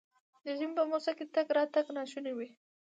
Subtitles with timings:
[0.43, 2.49] د ژمي په موسم کې تګ راتګ ناشونی وي.